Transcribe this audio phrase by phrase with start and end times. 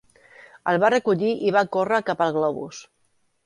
[0.71, 2.85] El va recollir i va córrer cap al globus.